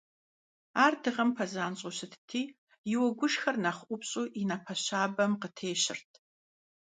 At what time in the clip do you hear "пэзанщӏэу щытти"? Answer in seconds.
1.37-2.41